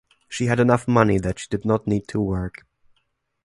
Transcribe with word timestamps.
She 0.27 0.47
had 0.47 0.59
enough 0.59 0.87
money 0.87 1.19
that 1.19 1.37
she 1.37 1.47
did 1.51 1.63
not 1.63 1.85
need 1.85 2.07
to 2.07 2.19
work. 2.19 2.65